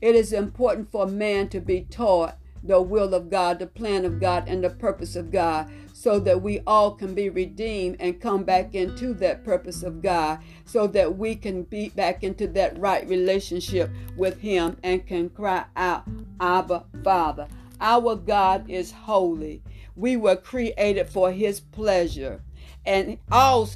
It 0.00 0.16
is 0.16 0.32
important 0.32 0.90
for 0.90 1.06
man 1.06 1.48
to 1.50 1.60
be 1.60 1.82
taught 1.82 2.36
the 2.66 2.80
will 2.82 3.14
of 3.14 3.30
God, 3.30 3.58
the 3.58 3.66
plan 3.66 4.04
of 4.04 4.20
God, 4.20 4.48
and 4.48 4.62
the 4.62 4.70
purpose 4.70 5.16
of 5.16 5.30
God 5.30 5.70
so 6.06 6.20
that 6.20 6.42
we 6.42 6.60
all 6.66 6.92
can 6.92 7.14
be 7.14 7.30
redeemed 7.30 7.96
and 7.98 8.20
come 8.20 8.44
back 8.44 8.74
into 8.74 9.14
that 9.14 9.42
purpose 9.44 9.82
of 9.82 10.02
God, 10.02 10.38
so 10.64 10.86
that 10.86 11.16
we 11.16 11.34
can 11.34 11.62
be 11.62 11.88
back 11.88 12.22
into 12.22 12.46
that 12.46 12.78
right 12.78 13.08
relationship 13.08 13.90
with 14.14 14.38
Him 14.38 14.76
and 14.82 15.06
can 15.06 15.30
cry 15.30 15.64
out, 15.74 16.04
Abba, 16.38 16.84
Father. 17.02 17.48
Our 17.80 18.14
God 18.14 18.70
is 18.70 18.92
holy. 18.92 19.62
We 19.96 20.16
were 20.16 20.36
created 20.36 21.08
for 21.08 21.32
His 21.32 21.60
pleasure. 21.60 22.42
And 22.84 23.18
all 23.32 23.68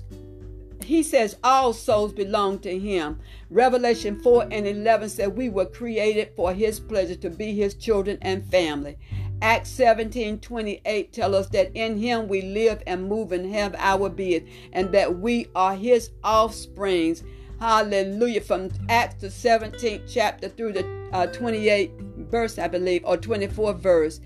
he 0.84 1.02
says 1.02 1.36
all 1.42 1.72
souls 1.72 2.12
belong 2.12 2.58
to 2.60 2.78
him. 2.78 3.20
Revelation 3.50 4.20
4 4.20 4.48
and 4.50 4.66
11 4.66 5.08
said 5.08 5.36
we 5.36 5.48
were 5.48 5.66
created 5.66 6.32
for 6.36 6.52
his 6.52 6.80
pleasure 6.80 7.16
to 7.16 7.30
be 7.30 7.54
his 7.54 7.74
children 7.74 8.18
and 8.22 8.44
family. 8.46 8.96
Acts 9.42 9.70
17 9.70 10.40
28 10.40 11.12
tell 11.12 11.34
us 11.34 11.48
that 11.48 11.70
in 11.74 11.96
him 11.96 12.28
we 12.28 12.42
live 12.42 12.82
and 12.86 13.08
move 13.08 13.32
and 13.32 13.52
have 13.54 13.74
our 13.78 14.08
being, 14.10 14.48
and 14.72 14.92
that 14.92 15.18
we 15.18 15.46
are 15.54 15.74
his 15.74 16.10
offsprings. 16.22 17.22
Hallelujah. 17.58 18.40
From 18.42 18.70
Acts 18.88 19.16
the 19.20 19.28
17th 19.28 20.10
chapter 20.12 20.48
through 20.48 20.72
the 20.72 20.84
uh, 21.12 21.26
28th 21.28 22.28
verse, 22.30 22.58
I 22.58 22.68
believe, 22.68 23.02
or 23.04 23.16
24th 23.16 23.78
verse 23.78 24.20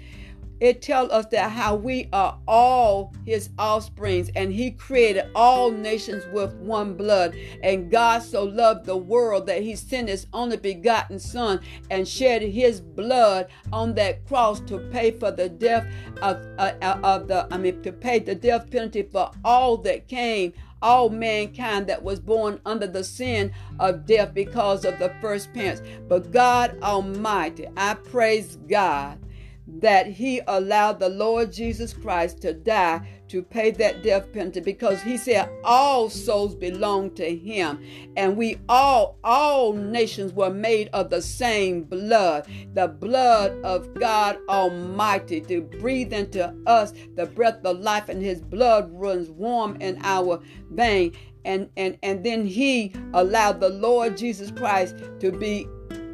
it 0.61 0.80
tells 0.82 1.11
us 1.11 1.26
that 1.26 1.50
how 1.50 1.75
we 1.75 2.08
are 2.12 2.38
all 2.46 3.12
his 3.26 3.50
offsprings 3.58 4.30
and 4.37 4.52
he 4.52 4.70
created 4.70 5.26
all 5.34 5.70
nations 5.70 6.25
with 6.32 6.54
one 6.56 6.94
blood 6.94 7.34
and 7.62 7.90
god 7.90 8.23
so 8.23 8.44
loved 8.44 8.84
the 8.84 8.96
world 8.96 9.46
that 9.46 9.62
he 9.62 9.75
sent 9.75 10.08
his 10.08 10.26
only 10.32 10.56
begotten 10.56 11.18
son 11.18 11.61
and 11.90 12.06
shed 12.06 12.42
his 12.42 12.80
blood 12.80 13.46
on 13.73 13.94
that 13.94 14.25
cross 14.26 14.61
to 14.61 14.78
pay 14.90 15.11
for 15.11 15.30
the 15.30 15.49
death 15.49 15.87
of, 16.23 16.37
uh, 16.58 16.73
uh 16.82 16.99
of 17.02 17.28
the 17.28 17.46
i 17.50 17.56
mean 17.56 17.82
to 17.82 17.92
pay 17.92 18.18
the 18.18 18.34
death 18.34 18.70
penalty 18.70 19.02
for 19.02 19.30
all 19.44 19.76
that 19.76 20.06
came 20.08 20.52
all 20.82 21.08
mankind 21.08 21.87
that 21.87 22.02
was 22.02 22.20
born 22.20 22.61
under 22.66 22.87
the 22.87 23.02
sin 23.02 23.50
of 23.80 24.04
death 24.04 24.34
because 24.34 24.84
of 24.84 24.99
the 24.99 25.11
first 25.23 25.50
parents. 25.54 25.80
But 26.08 26.30
God 26.30 26.76
Almighty, 26.82 27.66
I 27.75 27.94
praise 27.94 28.56
God 28.68 29.18
that 29.66 30.06
he 30.06 30.40
allowed 30.47 31.00
the 31.00 31.09
Lord 31.09 31.52
Jesus 31.52 31.92
Christ 31.92 32.42
to 32.42 32.52
die 32.52 33.06
to 33.28 33.42
pay 33.42 33.71
that 33.71 34.02
death 34.02 34.30
penalty 34.33 34.61
because 34.61 35.00
he 35.02 35.16
said 35.16 35.49
all 35.64 36.11
souls 36.11 36.54
belong 36.54 37.11
to 37.14 37.37
him. 37.37 37.83
And 38.16 38.37
we 38.37 38.59
all 38.68 39.18
all 39.25 39.73
nations 39.73 40.33
were 40.33 40.50
made 40.50 40.90
of 40.92 41.11
the 41.11 41.23
same 41.23 41.83
blood 41.85 42.47
the 42.75 42.88
blood 42.88 43.52
of 43.64 43.94
God 43.94 44.38
almighty 44.49 45.40
to 45.42 45.62
breathe 45.62 46.12
into 46.12 46.54
us. 46.66 46.92
The 47.16 47.26
breath 47.26 47.64
of 47.64 47.80
life 47.80 48.09
and 48.09 48.23
his 48.23 48.40
blood 48.40 48.90
runs 48.92 49.30
warm 49.30 49.76
in 49.80 49.99
our 50.04 50.42
vein. 50.71 51.12
And 51.44 51.71
and 51.76 51.99
and 52.02 52.25
then 52.25 52.47
he 52.47 52.92
allowed 53.14 53.61
the 53.61 53.71
Lord 53.71 54.16
Jesus 54.16 54.50
Christ 54.50 54.97
to 55.21 55.33
be 55.33 55.66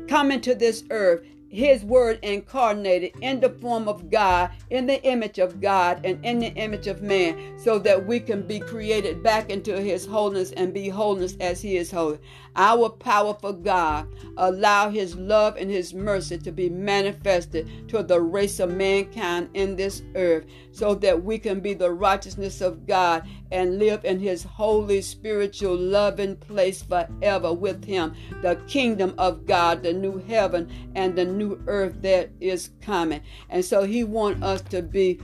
coming 0.09 0.41
to 0.41 0.55
this 0.55 0.85
earth 0.91 1.25
his 1.51 1.85
word 1.85 2.19
incarnated 2.23 3.13
in 3.21 3.41
the 3.41 3.51
form 3.51 3.89
of 3.89 4.09
God, 4.09 4.51
in 4.71 4.87
the 4.87 5.03
image 5.03 5.39
of 5.39 5.61
God, 5.61 6.01
and 6.05 6.25
in 6.25 6.39
the 6.39 6.53
image 6.55 6.87
of 6.87 7.03
man, 7.03 7.59
so 7.59 7.79
that 7.81 8.07
we 8.07 8.21
can 8.21 8.43
be 8.43 8.61
created 8.61 9.23
back 9.23 9.51
into 9.51 9.81
his 9.81 10.07
wholeness 10.07 10.53
and 10.53 10.73
be 10.73 10.89
wholeness 10.89 11.37
as 11.41 11.61
he 11.61 11.77
is 11.77 11.91
holy. 11.91 12.19
Our 12.57 12.89
powerful 12.89 13.53
God 13.53 14.09
allow 14.37 14.91
his 14.91 15.15
love 15.15 15.57
and 15.57 15.71
his 15.71 15.95
mercy 15.95 16.39
to 16.39 16.51
be 16.51 16.69
manifested 16.69 17.89
to 17.89 18.03
the 18.03 18.21
race 18.21 18.59
of 18.61 18.73
mankind 18.73 19.51
in 19.55 19.77
this 19.77 20.03
earth, 20.15 20.47
so 20.73 20.95
that 20.97 21.23
we 21.23 21.39
can 21.39 21.61
be 21.61 21.75
the 21.75 21.93
righteousness 21.93 22.61
of 22.61 22.87
God 22.87 23.27
and 23.53 23.79
live 23.79 24.05
in 24.05 24.19
his 24.19 24.43
holy 24.43 25.01
spiritual 25.01 25.77
loving 25.77 26.37
place 26.37 26.83
forever 26.83 27.53
with 27.53 27.85
him, 27.85 28.15
the 28.43 28.57
kingdom 28.67 29.15
of 29.19 29.47
God, 29.47 29.83
the 29.83 29.93
new 29.93 30.19
heaven 30.19 30.71
and 30.95 31.17
the 31.17 31.25
new 31.25 31.63
earth 31.67 32.03
that 32.03 32.31
is 32.41 32.71
coming. 32.81 33.21
And 33.49 33.65
so 33.65 33.85
he 33.85 34.05
wants 34.05 34.43
us 34.43 34.61
to 34.63 34.83
be 34.83 35.21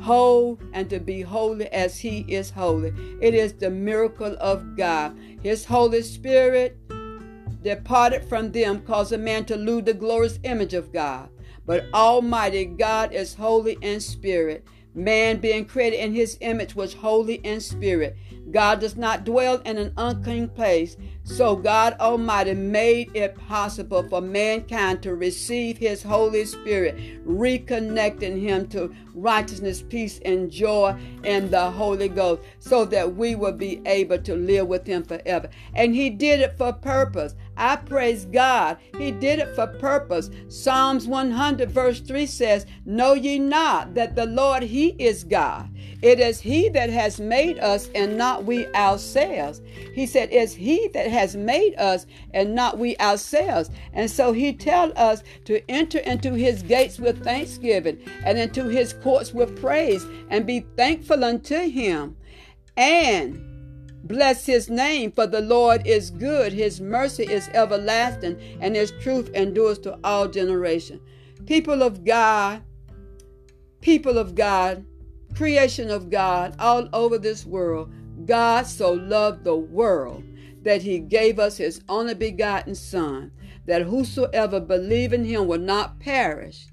whole 0.00 0.60
and 0.72 0.88
to 0.88 1.00
be 1.00 1.20
holy 1.22 1.66
as 1.68 1.98
he 1.98 2.24
is 2.28 2.50
holy. 2.50 2.92
It 3.20 3.34
is 3.34 3.54
the 3.54 3.68
miracle 3.68 4.36
of 4.38 4.76
God. 4.76 5.18
His 5.42 5.64
Holy 5.64 6.02
Spirit 6.02 6.78
departed 7.62 8.24
from 8.24 8.52
them, 8.52 8.80
caused 8.82 9.12
a 9.12 9.18
man 9.18 9.44
to 9.46 9.56
lose 9.56 9.84
the 9.84 9.94
glorious 9.94 10.38
image 10.44 10.74
of 10.74 10.92
God. 10.92 11.28
But 11.66 11.84
Almighty 11.92 12.64
God 12.64 13.12
is 13.12 13.34
holy 13.34 13.76
in 13.82 14.00
spirit. 14.00 14.64
Man 14.94 15.38
being 15.38 15.64
created 15.64 16.00
in 16.00 16.14
his 16.14 16.38
image 16.40 16.74
was 16.74 16.94
holy 16.94 17.36
in 17.36 17.60
spirit. 17.60 18.16
God 18.50 18.80
does 18.80 18.96
not 18.96 19.24
dwell 19.24 19.60
in 19.66 19.76
an 19.76 19.92
unclean 19.96 20.48
place. 20.48 20.96
So 21.28 21.54
God 21.54 21.94
Almighty 22.00 22.54
made 22.54 23.10
it 23.14 23.36
possible 23.36 24.02
for 24.08 24.20
mankind 24.22 25.02
to 25.02 25.14
receive 25.14 25.76
His 25.76 26.02
Holy 26.02 26.46
Spirit, 26.46 26.96
reconnecting 27.26 28.40
Him 28.40 28.66
to 28.68 28.94
righteousness, 29.14 29.82
peace, 29.82 30.20
and 30.24 30.50
joy 30.50 30.98
in 31.24 31.50
the 31.50 31.70
Holy 31.70 32.08
Ghost, 32.08 32.42
so 32.60 32.86
that 32.86 33.14
we 33.14 33.34
will 33.34 33.52
be 33.52 33.82
able 33.84 34.18
to 34.18 34.34
live 34.34 34.68
with 34.68 34.86
Him 34.86 35.04
forever. 35.04 35.50
And 35.74 35.94
He 35.94 36.08
did 36.08 36.40
it 36.40 36.56
for 36.56 36.72
purpose. 36.72 37.34
I 37.58 37.76
praise 37.76 38.24
God. 38.24 38.78
He 38.96 39.10
did 39.10 39.38
it 39.38 39.54
for 39.54 39.66
purpose. 39.66 40.30
Psalms 40.48 41.06
100, 41.06 41.70
verse 41.70 42.00
3 42.00 42.24
says, 42.24 42.64
Know 42.86 43.12
ye 43.12 43.38
not 43.38 43.94
that 43.94 44.16
the 44.16 44.26
Lord, 44.26 44.62
He 44.62 44.88
is 44.98 45.24
God. 45.24 45.68
It 46.00 46.20
is 46.20 46.40
He 46.40 46.68
that 46.70 46.90
has 46.90 47.18
made 47.18 47.58
us 47.58 47.88
and 47.94 48.16
not 48.16 48.44
we 48.44 48.66
ourselves. 48.68 49.60
He 49.94 50.06
said, 50.06 50.28
It's 50.30 50.54
He 50.54 50.88
that 50.94 51.10
has 51.10 51.17
made 51.36 51.74
us 51.76 52.06
and 52.32 52.54
not 52.54 52.78
we 52.78 52.96
ourselves. 52.98 53.70
And 53.92 54.10
so 54.10 54.32
He 54.32 54.52
tells 54.52 54.92
us 54.94 55.22
to 55.46 55.68
enter 55.70 55.98
into 55.98 56.34
His 56.34 56.62
gates 56.62 56.98
with 56.98 57.24
thanksgiving 57.24 57.98
and 58.24 58.38
into 58.38 58.64
His 58.68 58.92
courts 58.92 59.32
with 59.32 59.60
praise 59.60 60.04
and 60.30 60.46
be 60.46 60.66
thankful 60.76 61.24
unto 61.24 61.68
Him. 61.68 62.16
And 62.76 63.48
Bless 64.04 64.46
his 64.46 64.70
name, 64.70 65.12
for 65.12 65.26
the 65.26 65.42
Lord 65.42 65.86
is 65.86 66.10
good, 66.10 66.52
his 66.52 66.80
mercy 66.80 67.24
is 67.24 67.50
everlasting, 67.52 68.38
and 68.60 68.74
his 68.74 68.92
truth 69.02 69.28
endures 69.34 69.78
to 69.80 69.98
all 70.02 70.28
generation. 70.28 71.00
People 71.44 71.82
of 71.82 72.04
God, 72.04 72.62
people 73.80 74.16
of 74.16 74.34
God, 74.34 74.86
creation 75.34 75.90
of 75.90 76.08
God 76.08 76.54
all 76.58 76.88
over 76.94 77.18
this 77.18 77.44
world, 77.44 77.92
God 78.24 78.66
so 78.66 78.92
loved 78.92 79.44
the 79.44 79.56
world 79.56 80.24
that 80.62 80.82
he 80.82 80.98
gave 80.98 81.38
us 81.38 81.56
his 81.56 81.80
only 81.88 82.14
begotten 82.14 82.74
Son, 82.74 83.30
that 83.66 83.82
whosoever 83.82 84.60
believe 84.60 85.12
in 85.12 85.24
him 85.24 85.46
will 85.46 85.58
not 85.58 85.98
perish 86.00 86.66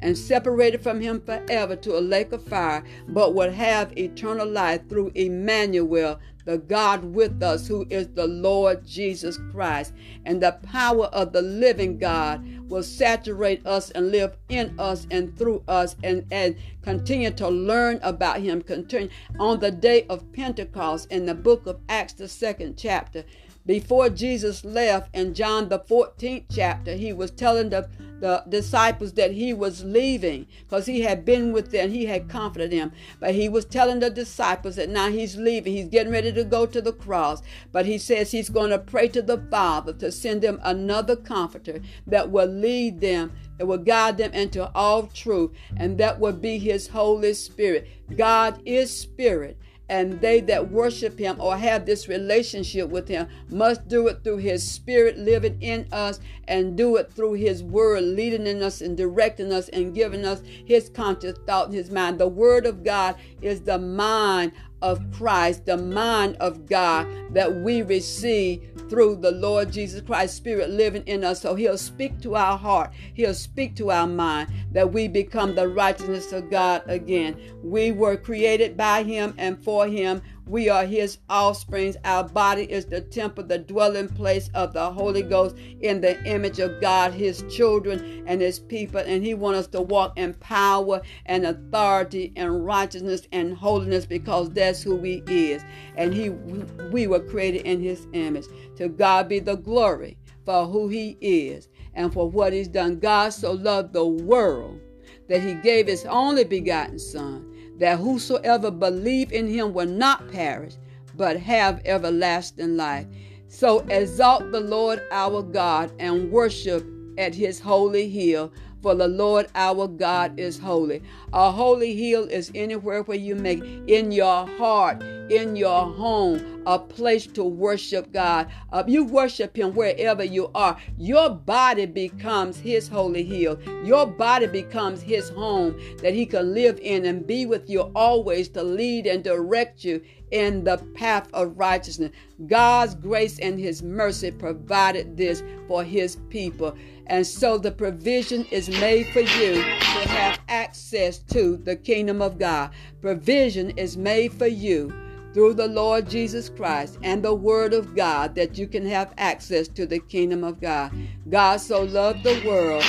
and 0.00 0.16
separated 0.16 0.80
from 0.80 1.00
him 1.00 1.20
forever 1.20 1.74
to 1.76 1.98
a 1.98 2.00
lake 2.00 2.32
of 2.32 2.44
fire, 2.44 2.84
but 3.08 3.34
would 3.34 3.52
have 3.52 3.96
eternal 3.98 4.46
life 4.46 4.88
through 4.88 5.10
Emmanuel, 5.14 6.18
the 6.48 6.56
God 6.56 7.04
with 7.04 7.42
us, 7.42 7.68
who 7.68 7.86
is 7.90 8.08
the 8.08 8.26
Lord 8.26 8.86
Jesus 8.86 9.38
Christ. 9.52 9.92
And 10.24 10.42
the 10.42 10.52
power 10.62 11.04
of 11.08 11.34
the 11.34 11.42
living 11.42 11.98
God 11.98 12.42
will 12.70 12.82
saturate 12.82 13.66
us 13.66 13.90
and 13.90 14.10
live 14.10 14.34
in 14.48 14.74
us 14.80 15.06
and 15.10 15.36
through 15.36 15.62
us 15.68 15.94
and, 16.02 16.24
and 16.30 16.56
continue 16.80 17.32
to 17.32 17.50
learn 17.50 18.00
about 18.02 18.40
him. 18.40 18.62
Continue 18.62 19.10
on 19.38 19.60
the 19.60 19.70
day 19.70 20.06
of 20.08 20.32
Pentecost 20.32 21.12
in 21.12 21.26
the 21.26 21.34
book 21.34 21.66
of 21.66 21.80
Acts, 21.86 22.14
the 22.14 22.28
second 22.28 22.78
chapter. 22.78 23.24
Before 23.68 24.08
Jesus 24.08 24.64
left 24.64 25.14
in 25.14 25.34
John 25.34 25.68
the 25.68 25.78
14th 25.78 26.44
chapter, 26.50 26.94
he 26.94 27.12
was 27.12 27.30
telling 27.30 27.68
the 27.68 27.86
the 28.20 28.42
disciples 28.48 29.12
that 29.12 29.32
he 29.32 29.52
was 29.52 29.84
leaving 29.84 30.46
because 30.62 30.86
he 30.86 31.02
had 31.02 31.24
been 31.24 31.52
with 31.52 31.70
them, 31.70 31.90
he 31.90 32.06
had 32.06 32.28
comforted 32.28 32.72
them. 32.72 32.92
But 33.20 33.34
he 33.34 33.48
was 33.48 33.64
telling 33.64 34.00
the 34.00 34.10
disciples 34.10 34.74
that 34.76 34.88
now 34.88 35.10
he's 35.10 35.36
leaving, 35.36 35.74
he's 35.74 35.88
getting 35.88 36.12
ready 36.12 36.32
to 36.32 36.44
go 36.44 36.66
to 36.66 36.80
the 36.80 36.92
cross. 36.92 37.42
But 37.70 37.86
he 37.86 37.98
says 37.98 38.30
he's 38.30 38.48
going 38.48 38.70
to 38.70 38.78
pray 38.78 39.06
to 39.08 39.22
the 39.22 39.38
Father 39.50 39.92
to 39.92 40.10
send 40.10 40.42
them 40.42 40.60
another 40.64 41.14
comforter 41.14 41.80
that 42.06 42.30
will 42.30 42.48
lead 42.48 43.00
them 43.00 43.32
that 43.58 43.66
will 43.66 43.78
guide 43.78 44.16
them 44.16 44.32
into 44.32 44.70
all 44.74 45.08
truth, 45.08 45.50
and 45.76 45.98
that 45.98 46.18
will 46.18 46.32
be 46.32 46.58
His 46.58 46.88
Holy 46.88 47.34
Spirit. 47.34 47.88
God 48.16 48.62
is 48.64 48.96
Spirit, 48.96 49.58
and 49.88 50.20
they 50.20 50.40
that 50.40 50.70
worship 50.70 51.18
him 51.18 51.40
or 51.40 51.56
have 51.56 51.86
this 51.86 52.08
relationship 52.08 52.88
with 52.90 53.08
him 53.08 53.26
must 53.48 53.88
do 53.88 54.06
it 54.08 54.22
through 54.22 54.36
his 54.36 54.68
spirit 54.68 55.16
living 55.16 55.60
in 55.60 55.86
us 55.92 56.20
and 56.46 56.76
do 56.76 56.96
it 56.96 57.12
through 57.12 57.34
his 57.34 57.62
word 57.62 58.02
leading 58.02 58.46
in 58.46 58.62
us 58.62 58.80
and 58.80 58.96
directing 58.96 59.52
us 59.52 59.68
and 59.70 59.94
giving 59.94 60.24
us 60.24 60.42
his 60.44 60.88
conscious 60.88 61.38
thought 61.46 61.72
his 61.72 61.90
mind. 61.90 62.18
The 62.18 62.28
word 62.28 62.66
of 62.66 62.84
god 62.84 63.16
is 63.40 63.62
the 63.62 63.78
mind 63.78 64.52
of 64.82 65.04
Christ, 65.12 65.66
the 65.66 65.76
mind 65.76 66.36
of 66.36 66.66
God 66.66 67.06
that 67.34 67.62
we 67.62 67.82
receive 67.82 68.70
through 68.88 69.16
the 69.16 69.32
Lord 69.32 69.72
Jesus 69.72 70.00
Christ 70.00 70.36
Spirit 70.36 70.70
living 70.70 71.02
in 71.06 71.24
us. 71.24 71.42
So 71.42 71.54
He'll 71.54 71.78
speak 71.78 72.20
to 72.22 72.36
our 72.36 72.56
heart, 72.56 72.92
He'll 73.14 73.34
speak 73.34 73.76
to 73.76 73.90
our 73.90 74.06
mind 74.06 74.50
that 74.72 74.92
we 74.92 75.08
become 75.08 75.54
the 75.54 75.68
righteousness 75.68 76.32
of 76.32 76.50
God 76.50 76.82
again. 76.86 77.38
We 77.62 77.92
were 77.92 78.16
created 78.16 78.76
by 78.76 79.02
Him 79.02 79.34
and 79.36 79.62
for 79.62 79.86
Him. 79.86 80.22
We 80.48 80.70
are 80.70 80.86
his 80.86 81.18
offsprings. 81.28 81.98
Our 82.04 82.24
body 82.24 82.62
is 82.62 82.86
the 82.86 83.02
temple, 83.02 83.44
the 83.44 83.58
dwelling 83.58 84.08
place 84.08 84.48
of 84.54 84.72
the 84.72 84.90
Holy 84.90 85.20
Ghost 85.20 85.56
in 85.82 86.00
the 86.00 86.22
image 86.24 86.58
of 86.58 86.80
God, 86.80 87.12
his 87.12 87.44
children 87.50 88.24
and 88.26 88.40
his 88.40 88.58
people. 88.58 89.00
And 89.00 89.22
he 89.22 89.34
wants 89.34 89.60
us 89.60 89.66
to 89.68 89.82
walk 89.82 90.18
in 90.18 90.32
power 90.34 91.02
and 91.26 91.44
authority 91.44 92.32
and 92.34 92.64
righteousness 92.64 93.28
and 93.30 93.54
holiness 93.54 94.06
because 94.06 94.48
that's 94.50 94.82
who 94.82 94.98
he 95.02 95.22
is. 95.26 95.62
And 95.96 96.14
he 96.14 96.30
we 96.30 97.06
were 97.06 97.20
created 97.20 97.66
in 97.66 97.82
his 97.82 98.06
image. 98.14 98.46
To 98.76 98.88
God 98.88 99.28
be 99.28 99.40
the 99.40 99.56
glory 99.56 100.16
for 100.46 100.64
who 100.64 100.88
he 100.88 101.18
is 101.20 101.68
and 101.92 102.10
for 102.10 102.30
what 102.30 102.54
he's 102.54 102.68
done. 102.68 103.00
God 103.00 103.34
so 103.34 103.52
loved 103.52 103.92
the 103.92 104.06
world 104.06 104.80
that 105.28 105.42
he 105.42 105.54
gave 105.54 105.88
his 105.88 106.06
only 106.06 106.44
begotten 106.44 106.98
son 106.98 107.54
that 107.78 107.98
whosoever 107.98 108.70
believe 108.70 109.32
in 109.32 109.48
him 109.48 109.72
will 109.72 109.86
not 109.86 110.30
perish, 110.30 110.74
but 111.16 111.38
have 111.38 111.80
everlasting 111.84 112.76
life. 112.76 113.06
So 113.48 113.80
exalt 113.88 114.52
the 114.52 114.60
Lord 114.60 115.02
our 115.10 115.42
God 115.42 115.92
and 115.98 116.30
worship 116.30 116.86
at 117.16 117.34
his 117.34 117.60
holy 117.60 118.08
hill, 118.08 118.52
for 118.82 118.94
the 118.94 119.08
Lord 119.08 119.46
our 119.54 119.88
God 119.88 120.38
is 120.38 120.58
holy. 120.58 121.02
A 121.32 121.50
holy 121.50 121.94
hill 121.94 122.24
is 122.24 122.50
anywhere 122.54 123.02
where 123.02 123.18
you 123.18 123.34
make 123.34 123.62
in 123.86 124.12
your 124.12 124.46
heart, 124.46 125.02
in 125.30 125.56
your 125.56 125.86
home, 125.86 126.62
a 126.66 126.78
place 126.78 127.26
to 127.26 127.44
worship 127.44 128.12
God. 128.12 128.48
Uh, 128.72 128.84
you 128.86 129.04
worship 129.04 129.56
Him 129.56 129.74
wherever 129.74 130.24
you 130.24 130.50
are. 130.54 130.78
Your 130.96 131.30
body 131.30 131.86
becomes 131.86 132.58
His 132.58 132.88
holy 132.88 133.24
hill. 133.24 133.58
Your 133.84 134.06
body 134.06 134.46
becomes 134.46 135.02
His 135.02 135.28
home 135.30 135.78
that 136.02 136.14
He 136.14 136.26
can 136.26 136.54
live 136.54 136.78
in 136.80 137.04
and 137.04 137.26
be 137.26 137.46
with 137.46 137.68
you 137.68 137.90
always 137.94 138.48
to 138.50 138.62
lead 138.62 139.06
and 139.06 139.24
direct 139.24 139.84
you 139.84 140.02
in 140.30 140.64
the 140.64 140.78
path 140.94 141.28
of 141.32 141.58
righteousness. 141.58 142.12
God's 142.46 142.94
grace 142.94 143.38
and 143.38 143.58
His 143.58 143.82
mercy 143.82 144.30
provided 144.30 145.16
this 145.16 145.42
for 145.66 145.84
His 145.84 146.16
people. 146.28 146.76
And 147.06 147.26
so 147.26 147.58
the 147.58 147.72
provision 147.72 148.44
is 148.50 148.68
made 148.68 149.06
for 149.08 149.20
you 149.20 149.54
to 149.54 150.08
have 150.08 150.40
access 150.48 151.18
to 151.18 151.56
the 151.56 151.76
kingdom 151.76 152.20
of 152.20 152.38
God. 152.38 152.70
Provision 153.00 153.70
is 153.70 153.96
made 153.96 154.32
for 154.32 154.46
you 154.46 154.92
through 155.32 155.54
the 155.54 155.68
Lord 155.68 156.08
Jesus 156.08 156.48
Christ 156.48 156.98
and 157.02 157.22
the 157.22 157.34
Word 157.34 157.72
of 157.72 157.94
God 157.94 158.34
that 158.34 158.58
you 158.58 158.66
can 158.66 158.86
have 158.86 159.14
access 159.18 159.68
to 159.68 159.86
the 159.86 159.98
kingdom 159.98 160.44
of 160.44 160.60
God. 160.60 160.92
God 161.28 161.58
so 161.60 161.82
loved 161.82 162.24
the 162.24 162.42
world 162.46 162.84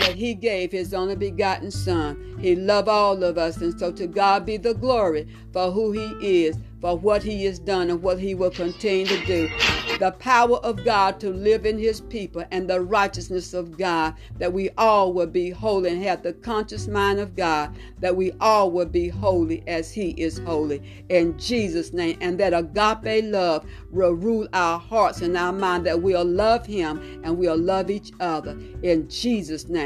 that 0.00 0.14
He 0.14 0.34
gave 0.34 0.72
His 0.72 0.94
only 0.94 1.16
begotten 1.16 1.70
Son. 1.70 2.36
He 2.40 2.54
loved 2.56 2.88
all 2.88 3.22
of 3.22 3.38
us, 3.38 3.58
and 3.58 3.78
so 3.78 3.92
to 3.92 4.06
God 4.06 4.46
be 4.46 4.56
the 4.56 4.74
glory 4.74 5.26
for 5.52 5.70
who 5.70 5.92
He 5.92 6.44
is 6.44 6.56
for 6.84 6.98
what 6.98 7.22
he 7.22 7.46
has 7.46 7.58
done 7.58 7.88
and 7.88 8.02
what 8.02 8.18
he 8.18 8.34
will 8.34 8.50
continue 8.50 9.06
to 9.06 9.24
do. 9.24 9.48
The 9.98 10.14
power 10.18 10.58
of 10.58 10.84
God 10.84 11.18
to 11.20 11.30
live 11.30 11.64
in 11.64 11.78
his 11.78 12.02
people 12.02 12.44
and 12.50 12.68
the 12.68 12.82
righteousness 12.82 13.54
of 13.54 13.78
God, 13.78 14.16
that 14.36 14.52
we 14.52 14.68
all 14.76 15.14
will 15.14 15.26
be 15.26 15.48
holy 15.48 15.92
and 15.92 16.04
have 16.04 16.22
the 16.22 16.34
conscious 16.34 16.86
mind 16.86 17.20
of 17.20 17.34
God, 17.34 17.74
that 18.00 18.14
we 18.14 18.32
all 18.38 18.70
will 18.70 18.84
be 18.84 19.08
holy 19.08 19.62
as 19.66 19.92
he 19.92 20.10
is 20.18 20.36
holy. 20.40 20.82
In 21.08 21.38
Jesus' 21.38 21.94
name, 21.94 22.18
and 22.20 22.38
that 22.38 22.52
agape 22.52 23.24
love 23.32 23.64
will 23.90 24.12
rule 24.12 24.46
our 24.52 24.78
hearts 24.78 25.22
and 25.22 25.38
our 25.38 25.54
mind, 25.54 25.86
that 25.86 26.02
we'll 26.02 26.22
love 26.22 26.66
him 26.66 27.22
and 27.24 27.38
we'll 27.38 27.56
love 27.56 27.88
each 27.90 28.12
other. 28.20 28.58
In 28.82 29.08
Jesus' 29.08 29.68
name. 29.68 29.83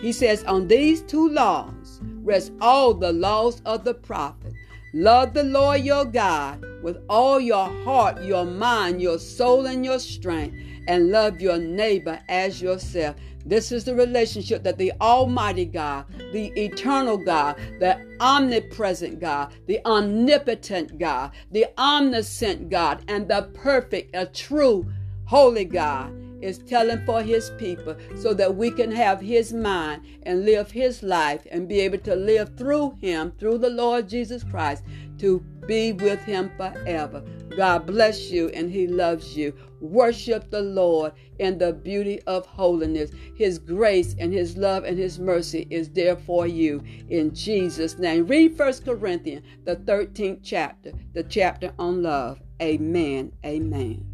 He 0.00 0.12
says, 0.12 0.44
On 0.44 0.68
these 0.68 1.02
two 1.02 1.28
laws 1.28 2.00
rest 2.22 2.52
all 2.60 2.94
the 2.94 3.12
laws 3.12 3.60
of 3.64 3.84
the 3.84 3.94
prophet 3.94 4.54
Love 4.92 5.34
the 5.34 5.44
Lord 5.44 5.82
your 5.82 6.04
God 6.04 6.64
with 6.82 6.98
all 7.08 7.38
your 7.38 7.68
heart, 7.84 8.24
your 8.24 8.44
mind, 8.44 9.00
your 9.00 9.20
soul, 9.20 9.66
and 9.66 9.84
your 9.84 10.00
strength, 10.00 10.56
and 10.88 11.10
love 11.10 11.40
your 11.40 11.58
neighbor 11.58 12.18
as 12.28 12.60
yourself. 12.60 13.14
This 13.46 13.70
is 13.70 13.84
the 13.84 13.94
relationship 13.94 14.64
that 14.64 14.78
the 14.78 14.92
Almighty 15.00 15.64
God, 15.64 16.06
the 16.32 16.48
eternal 16.60 17.16
God, 17.16 17.56
the 17.78 18.04
omnipresent 18.18 19.20
God, 19.20 19.52
the 19.66 19.80
omnipotent 19.86 20.98
God, 20.98 21.30
the 21.52 21.66
omniscient 21.78 22.68
God, 22.68 23.04
and 23.06 23.28
the 23.28 23.48
perfect, 23.54 24.10
a 24.14 24.26
true, 24.26 24.90
holy 25.24 25.66
God 25.66 26.12
is 26.42 26.58
telling 26.58 27.04
for 27.04 27.22
his 27.22 27.50
people 27.58 27.96
so 28.16 28.34
that 28.34 28.54
we 28.54 28.70
can 28.70 28.90
have 28.90 29.20
his 29.20 29.52
mind 29.52 30.02
and 30.24 30.44
live 30.44 30.70
his 30.70 31.02
life 31.02 31.46
and 31.50 31.68
be 31.68 31.80
able 31.80 31.98
to 31.98 32.14
live 32.14 32.56
through 32.56 32.96
him, 33.00 33.32
through 33.38 33.58
the 33.58 33.70
Lord 33.70 34.08
Jesus 34.08 34.44
Christ, 34.44 34.84
to 35.18 35.40
be 35.66 35.92
with 35.92 36.20
him 36.20 36.50
forever. 36.56 37.22
God 37.56 37.86
bless 37.86 38.30
you 38.30 38.48
and 38.50 38.70
he 38.70 38.86
loves 38.86 39.36
you. 39.36 39.54
Worship 39.80 40.50
the 40.50 40.62
Lord 40.62 41.12
in 41.38 41.58
the 41.58 41.72
beauty 41.72 42.20
of 42.26 42.46
holiness. 42.46 43.10
His 43.34 43.58
grace 43.58 44.14
and 44.18 44.32
his 44.32 44.56
love 44.56 44.84
and 44.84 44.98
his 44.98 45.18
mercy 45.18 45.66
is 45.70 45.88
there 45.90 46.16
for 46.16 46.46
you 46.46 46.82
in 47.08 47.34
Jesus' 47.34 47.98
name. 47.98 48.26
Read 48.26 48.56
First 48.56 48.84
Corinthians, 48.84 49.44
the 49.64 49.76
13th 49.76 50.40
chapter, 50.42 50.92
the 51.12 51.24
chapter 51.24 51.72
on 51.78 52.02
love. 52.02 52.40
Amen. 52.60 53.32
Amen. 53.44 54.09